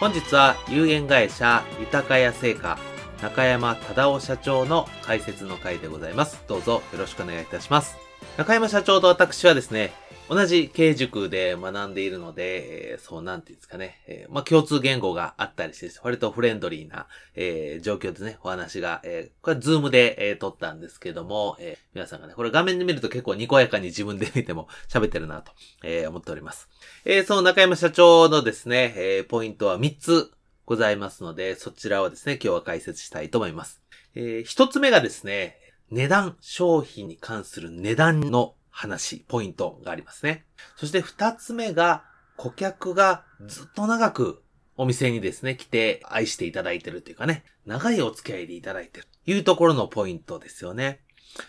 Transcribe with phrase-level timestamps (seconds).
[0.00, 2.78] 本日は有限会社豊屋製菓
[3.22, 6.42] 中山忠夫社長の解説の回でございます。
[6.48, 7.96] どうぞよろしくお願いいたします。
[8.36, 9.92] 中山社長と私はですね、
[10.34, 25.52] 同じ経塾で学んでいるので、えー、そうなんていうんですかね、えー、まあ、共通言語があったりして、割とフレンドリーな、えー、状況でね、お話が、えこれはズームで、え撮ったんですけども、え皆さんがね、これ画面で見ると結構にこやかに自分で見ても 喋ってるなと、
[25.84, 26.68] え思っております。
[27.04, 30.32] えその中山社長のですね、えポイントは3つ
[30.66, 33.82] ございますので、そちらをですね、今日は解説したいと思います。
[34.16, 35.60] え1つ目がですね、
[35.92, 40.44] 値段、商品に関する値段の話、ポイントがありますね。
[40.76, 42.02] そして二つ目が、
[42.36, 44.42] 顧客がずっと長く
[44.76, 51.00] お店にですね、来て愛していただいてるというかね、長いお付き合いでいただいてるというところのポイントですよね。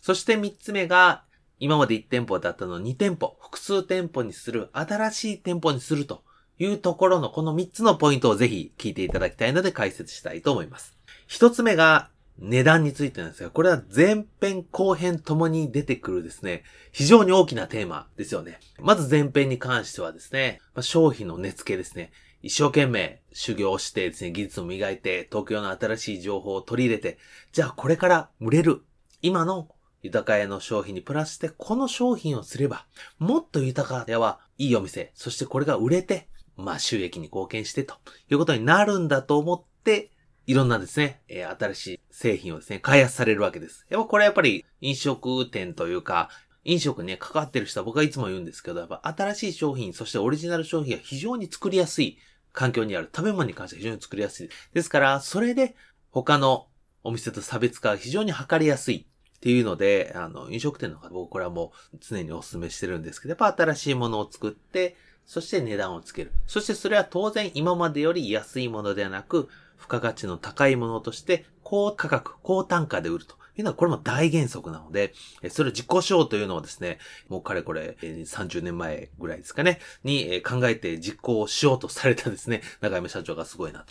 [0.00, 1.24] そして三つ目が、
[1.58, 6.22] 今まで1店舗だったのを2店舗、複数店舗にする、新しい店舗にすると
[6.60, 10.96] いうところのこの3つのポイントをぜひ聞いていただきたいので解説したいと思います。
[11.28, 16.62] 1つ目が値段についてなんですが、これは前編後編ともに出てくるですね、
[16.92, 18.60] 非常に大きなテーマですよね。
[18.78, 22.12] まず前編に関してはですね、まあ、商品の値付けですね。
[22.40, 27.18] 一生懸命修行してですね、技術を磨いて、東京の新しい情報を取り入れて、
[27.52, 28.82] じゃあこれから売れる、
[29.20, 29.68] 今の
[30.02, 32.86] 豊か屋の商品にプラスして、この商品をすれば、
[33.18, 37.94] もっと豊か屋はいいお店、そしてこれが売れて、まあ収益に貢献してと
[38.30, 40.12] いうことになるんだと思って、
[40.48, 43.84] いろんなですね、えー、新しい製品をですね、開発されるわけです。
[43.90, 46.30] やっぱこれやっぱり飲食店というか、
[46.64, 52.16] 飲食にね、関わってる人は僕はいつも言うんですけど、やっぱ新しい商品、そしてオリジナル商品が非常に作りやすい
[52.54, 53.10] 環境にある。
[53.14, 54.48] 食べ物に関しては非常に作りやすい。
[54.72, 55.76] ですから、それで
[56.12, 56.68] 他の
[57.04, 66.32] お店と差別化が非常に図りやすいっていうので、あの、飲食店の方、僕これはもう常にお勧めしてるんですけど、やっぱ新しいものを作って、そして値段をつける。
[66.46, 75.12] そしてそれは当然今までより安いものではなく、付加価値の高いものとして、高価格、高単価で売るというのはこれも大原則なので、
[75.50, 83.84] それを実行しようというのをですね、もうかれこれ30年前ぐらいですかね、に考えて実行しようとされたですね、中山社長がすごいな、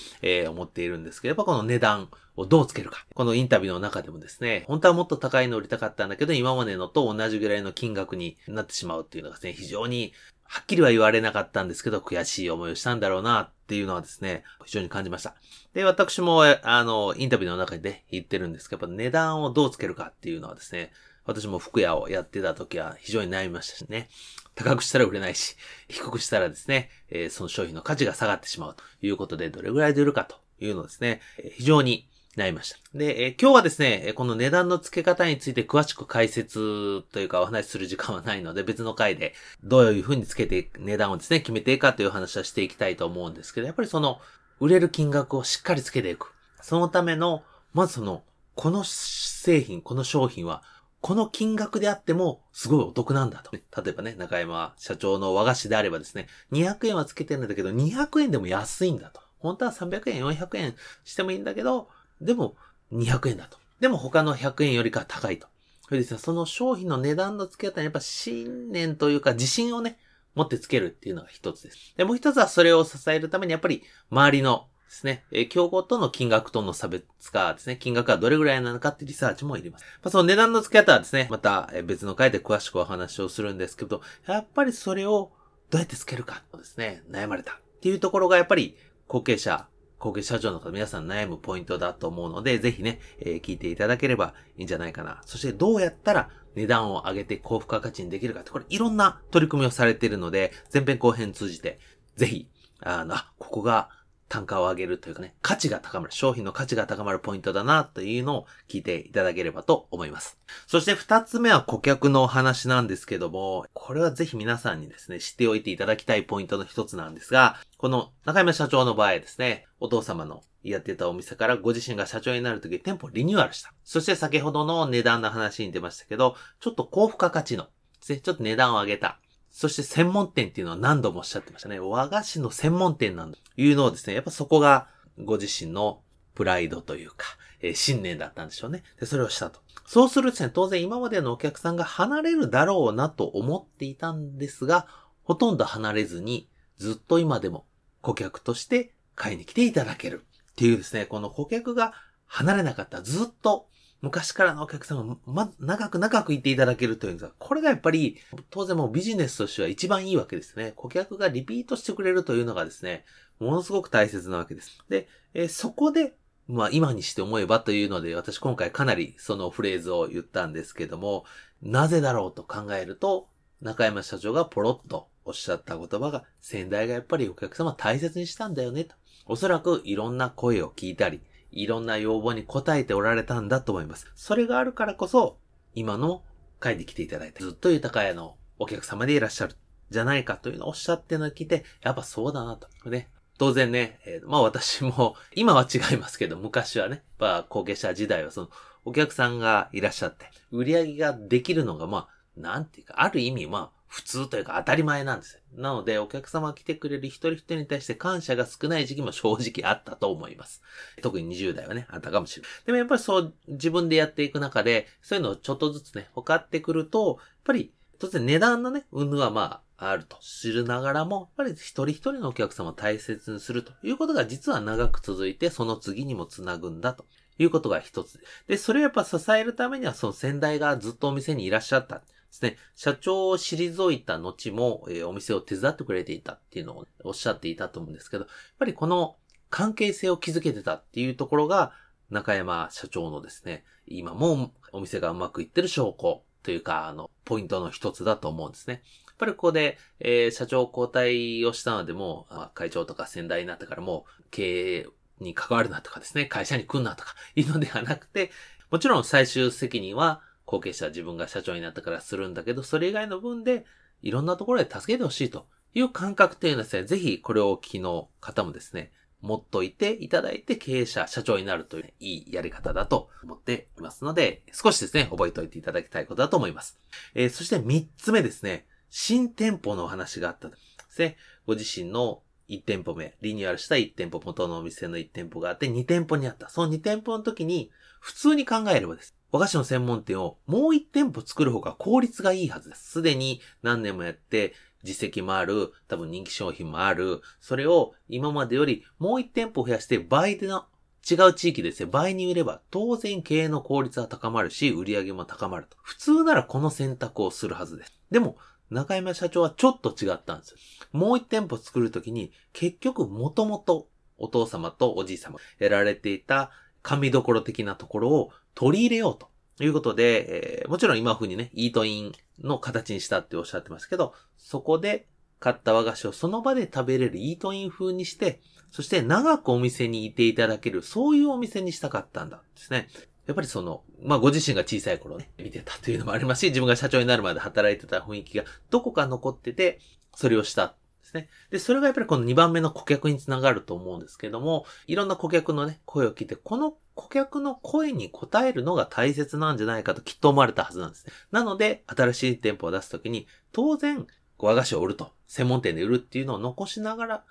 [0.49, 3.05] 思っているんですけど、やっぱこの値段をどうつけるか。
[3.13, 10.13] このインタビューの中でもですね、本当はもっと高いの売りたかったんだけど、今までのと同じぐらいの金額になってしまうっていうのがですね、非常に
[10.47, 15.35] はっきりは言われなかったんですけど、悔しい思いをしたんだろうなっていうのはですね、非常に感じました。
[15.73, 20.91] で、私も、あの、インタビューの中で、ね、言ってるんですけど、値段をどうつけるかっていうのはですね、
[21.25, 24.07] 私も服屋をやってた時は非常に悩みましたしね。
[24.55, 25.55] 高くしたら売れないし、
[25.89, 32.07] 低くしたらですね、えー、その商品の価値が下がってしまうということで、どれぐらいで売るかというのですね、え、非常に
[32.37, 32.77] 悩みました。
[32.93, 39.33] で、えー、今日はですね、この値段の付け方について詳しく解説というかお話しする時間はないので、別の回で
[39.63, 44.21] どういう風に付けて値段をですね、決めていくかという話はしていきたいと思うんですけど、やっぱりその、
[44.59, 46.31] 売れる金額をしっかり付けていく。
[46.61, 47.43] そのための、
[47.73, 48.23] まずその、
[48.55, 50.61] この製品、この商品は、
[51.01, 53.51] この金額であっても、すごいお得なんだと。
[53.51, 59.21] 例えばね、中山社長の和菓子であればですね、200円は付けてるんだけど、200円でも安いんだと。
[59.39, 61.89] 本当は300円、400円してもいいんだけど、
[62.21, 62.55] でも、
[62.91, 63.57] 200円だと。
[63.79, 65.47] でも他の100円よりか高いと。
[65.87, 69.99] それですね、その商品の値段の付け方にやっぱ信念というか自信をね、
[70.35, 71.93] 持ってつけるっていうのが一つです。
[71.95, 79.85] で、もう一つはそれを支えるためにやっぱり周りのですね、え、競合との金額との差別化ですね、金額はどれぐらいなのかってリサーチもいります。
[80.03, 85.31] まあ、その値段の付け方はですね、また別の回で詳しくお話をするんですけど、やっぱりそれを
[85.69, 88.77] どうやって付けるかですね、悩まれたっていうところがやっぱり
[89.07, 89.67] 後継者
[89.99, 95.21] 後継社長の方皆さん悩むポイントだと思うので、ぜひね、えー、聞いていただければいいんじゃないかな。
[95.25, 101.79] そしてどうやったら値段を上げて高付加価値にできるかって、これいろんな取り組みをされているので、前編後編通じて、
[102.15, 102.49] ぜひ、
[102.79, 103.89] あの、ここが
[104.29, 110.37] 単価を上げるというかね、価値が高まる、商品の価値が高まるポイントだなというのを聞いていただければと思います。
[110.67, 123.73] そして二つ目は顧客のお話なんですけども、これはぜひ皆さんにですね、知っておいていただきたいポイントの一つなんですが、この中山社長の場合ですね、お父様のやってたお店からご自身が社長になるとき店舗リニューアルした。
[123.83, 127.67] そして先ほどの値段の話に出ましたけど、ちょっと高付加価値の
[128.09, 129.19] ね、ちょっと値段を上げた。
[129.57, 131.79] そして専門店っていうのは何度もおっしゃってましたね。
[131.79, 134.87] 和菓子の専門店なんだというのをですね、やっぱそこが
[135.17, 136.03] ご自身の
[136.35, 137.25] プライドというか、
[137.61, 138.83] えー、信念だったんでしょうね。
[138.99, 139.59] で、それをしたと。
[139.87, 144.85] そうするとですね、当然今までのお客さんが離れるだろうなと思っていたんですが、
[145.23, 147.65] ほとんど離れずに、ずっと今でも
[148.01, 150.27] 顧客として買いに来ていただける。
[150.51, 151.93] っていうですね、この顧客が
[152.27, 153.01] 離れなかった。
[153.01, 153.69] ずっと
[154.01, 158.17] 昔からのお客様、ま、長く長くいていただけるというんですが、これがやっぱり、
[158.49, 160.73] 当然もうビジネスとしては一番いいわけですね。
[160.75, 163.05] 顧客がリピートしてくれるというのがですね、
[163.39, 164.77] ものすごく大切なわけです。
[164.89, 166.13] で、えー、そこで、
[166.47, 171.25] まあ今にして思えばというので、私今回かなりそのフレーズを言ったんですけども、
[171.61, 173.27] なぜだろうと考えると、
[173.61, 178.95] 中山社長がポロッとおっしゃった言葉が、先代がやっぱりお客様大切にしたんだよねと。
[179.25, 181.21] おそらくいろんな声を聞いたり、
[181.51, 184.11] いろんな要望に応えておられたんだと思います。
[184.15, 185.37] それがあるからこそ、
[185.75, 186.23] 今の
[186.59, 189.55] 会に来ていただいて、ずっと豊か屋のお客様でいらっしゃる、
[189.89, 192.67] じゃないかというのをおっしゃってのを聞いて、やっぱそうだなと。
[192.89, 193.09] ね。
[193.37, 198.49] 当然ね、えー、まあ私も、 今は違いますけど、昔はね、まあ後継者時代はその、
[198.85, 205.41] お客さんがいらっしゃって、売り上げができるのが、まあ、なんていうか、ある意味、まあ、普通というか当たり前なんですよ。
[205.55, 210.61] なので、お客様が来てくれる一人一人に対して感謝が少ない時期も正直あったと思います。
[211.01, 212.51] 特に20代はね、あったかもしれない。
[212.65, 227.05] でもやっぱりそう自分でやっていく中で、そういうのをちょっとずつね、分かってくると、やっぱり当然値段のね、運はまあ、あると知るながらも、やっぱり一人一人のお客様を大切にするということが実は長く続いて、その次にもつなぐんだと
[227.37, 228.19] いうことが一つ。
[228.47, 232.01] で、それをやっぱ支えるためには、その先代がずっとお店にいらっしゃった。
[232.39, 239.17] ですね、社長を退いた後も、えー、お店を手伝ってくれていたっていうのをおっしゃっていたと思うんですけど、やっぱりこの
[239.49, 241.73] 関係性を築けてたっていうところが、
[242.09, 248.81] 中山社長のですね、今もお店がうまくいってる証拠というか、あの、ポイントの一つだと思うんですね。
[249.07, 254.87] やっぱりここで、えー、社長交代をしたのでも、まあ、会長とか先代になったからもう、経営
[255.19, 258.31] に関わるなとかですね、会社に来んなとかいうのではなくて、
[258.69, 263.65] もちろん最終責任は後継者自分が社長になったからするんだけど、それ以外の分で、
[264.01, 276.79] いろんなところで助けてほしいという感覚っていうのはですね、ぜひこれをお聞きの方もですね、持っといていただいて経営者、社長になるという、ね、いいやり方だと思っていますので、少しですね、覚えておいていただきたいことだと思います。
[277.13, 280.57] えー、そして三つ目ですね、新店舗のお話があったんで
[280.89, 281.17] すね。
[281.45, 286.47] ご自身の1店舗目、リニューアルした1店舗、元のお店の1店舗があって2店舗にあった。
[286.47, 289.16] その2店舗の時に、普通に考えればです。
[289.31, 292.91] 和菓子の専門店をもう一店舗作る方が効率がいいはずです。
[292.91, 294.53] すでに何年もやって
[294.83, 300.65] 実績もある、多分人気商品もある、それを今までよりもう一店舗増やして倍での
[301.09, 305.77] 違う地域ですね、倍に売れば当然経営の効率は高まるし、売り上げも高まると。
[305.81, 308.01] 普通ならこの選択をするはずです。
[308.11, 308.37] でも、
[308.69, 310.55] 中山社長はちょっと違ったんです。
[310.91, 313.87] もう一店舗作るときに、結局もともと
[314.17, 316.51] お父様とおじい様やられていた
[316.87, 319.27] 神どころ的なところを取り入れようと
[319.61, 325.05] いうことで、えー、もちろん今風にね、イートインの形にしたっておっしゃってますけど、そこで
[325.41, 328.39] 買った和菓子をその場で食べれるイートイン風にして、
[328.71, 332.87] そして長くお店にいていただける、そういうお店にしたかったんだですね。
[333.25, 339.79] やっぱりその、まあご自身が小さい頃ね、見てたというのもありますし、自分が社長になるまで働いてた雰囲気がどこか残ってて、
[340.15, 340.77] それをした
[341.17, 341.29] ね。
[341.49, 351.13] で、それがやっぱりこの2番目の顧客につながると思うんですけども、いろんな顧客のね、声を聞いて、この顧客の声に応えるのが大切なんじゃないかときっと思われたはずなんですね。
[351.31, 354.07] なので、新しい店舗を出すときに、当然、
[354.37, 357.23] 和菓子を売ると、専門店で売るっていうのを残しながら、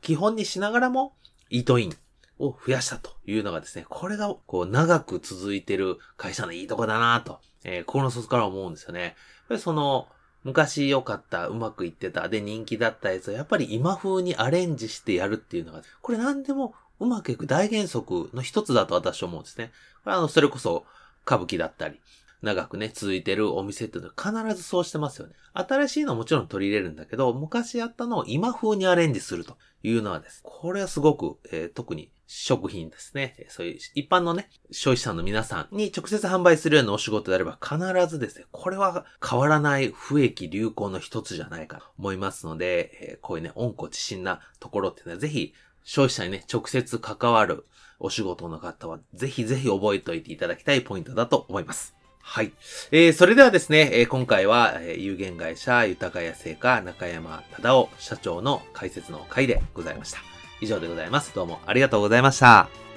[0.00, 1.16] 基本にしながらも、
[1.50, 1.94] イートイン
[2.38, 9.16] を増やしたというのがですね、これがこう長く続いてる会社のいいとこだなと、えー、心の外から思うんですよね。
[9.58, 10.08] その、
[10.44, 19.72] 昔良かった、うまくいってた、で人気だったやつをやっぱり今風にアレンジしてやるっていうのが、これ何でもうまくいく大原則の一つだと私は思うんですね。
[20.04, 20.84] これあの、それこそ
[21.26, 22.00] 歌舞伎だったり、
[22.42, 25.34] 長くね、続いてるお店っていうのは必ずそうしてますよね。
[25.54, 30.40] 新しいのはもちろん取り入れるんだけど、昔やったのを今風にアレンジするというのはです。
[30.42, 33.46] これはすごく、えー、特に食品ですね。
[33.48, 47.66] そういう一般のね、消費者の皆さんに直接販売するようなお仕事であれば必ずですね、これは変わらない不益流行の一つじゃないかと思いますので、えー、こういうね、温故知新なところっていうのはぜひ消費者にね、直接関わる
[48.00, 51.94] お仕事の方は、ぜひぜひ覚えておいていただきたいポイントだと思います。
[52.22, 52.52] はい。
[52.92, 60.18] えー、それではですね、えー、今回は、えー、有限会社豊谷製菓中山忠夫社長の解説の回でございました。
[60.60, 61.34] 以上でございます。
[61.34, 62.91] どうもありがとうございました。